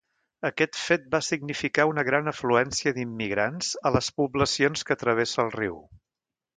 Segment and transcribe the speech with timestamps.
[0.47, 5.83] Aquest fet va significar una gran afluència d'immigrants a les poblacions que travessa el riu.